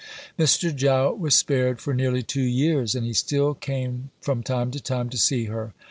Mr. 0.39 0.75
Jowett 0.75 1.19
was 1.19 1.35
spared 1.35 1.79
for 1.79 1.93
nearly 1.93 2.23
two 2.23 2.41
years, 2.41 2.95
and 2.95 3.05
he 3.05 3.13
still 3.13 3.53
came 3.53 4.09
from 4.19 4.41
time 4.41 4.71
to 4.71 4.79
time 4.79 5.11
to 5.11 5.17
see 5.19 5.45
her. 5.45 5.75